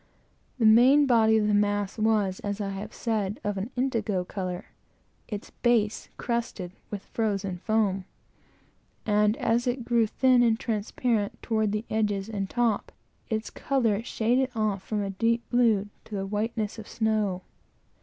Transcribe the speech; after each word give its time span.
The 0.57 0.65
main 0.65 1.05
body 1.05 1.37
of 1.37 1.47
the 1.47 1.53
mass 1.53 1.99
was, 1.99 2.39
as 2.39 2.59
I 2.59 2.69
have 2.71 2.91
said, 2.91 3.39
of 3.43 3.55
an 3.59 3.69
indigo 3.75 4.23
color, 4.25 4.71
its 5.27 5.51
base 5.51 6.09
crusted 6.17 6.71
with 6.89 7.03
frozen 7.03 7.59
foam; 7.59 8.05
and 9.05 9.37
as 9.37 9.67
it 9.67 9.85
grew 9.85 10.07
thin 10.07 10.41
and 10.41 10.59
transparent 10.59 11.39
toward 11.43 11.71
the 11.71 11.85
edges 11.91 12.29
and 12.29 12.49
top, 12.49 12.91
its 13.29 13.51
color 13.51 14.01
shaded 14.01 14.49
off 14.55 14.81
from 14.81 15.03
a 15.03 15.11
deep 15.11 15.47
blue 15.51 15.87
to 16.05 16.15
the 16.15 16.25
whiteness 16.25 16.79
of 16.79 16.87
snow. 16.87 17.43